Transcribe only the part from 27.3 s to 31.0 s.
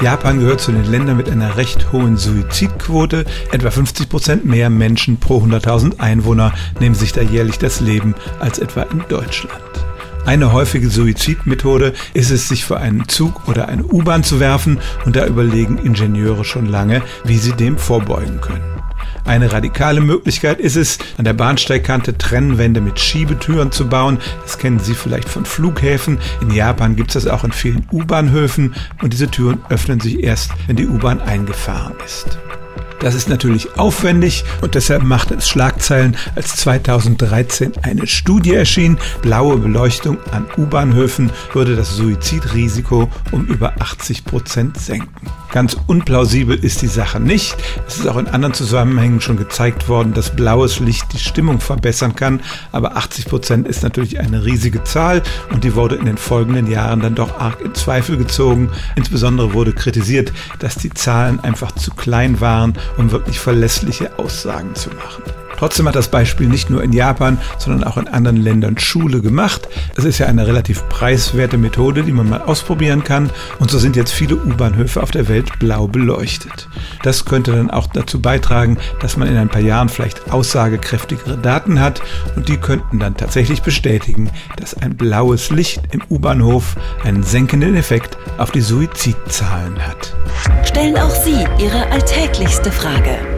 auch in vielen U-Bahnhöfen und diese Türen öffnen sich erst, wenn die